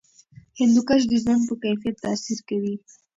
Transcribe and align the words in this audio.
هندوکش 0.59 1.01
د 1.07 1.11
ژوند 1.21 1.41
په 1.47 1.53
کیفیت 1.63 1.95
تاثیر 2.05 2.39
کوي. 2.49 2.75